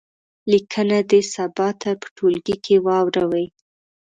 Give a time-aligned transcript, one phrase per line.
[0.51, 3.45] لیکنه دې سبا ته په ټولګي کې واوروي.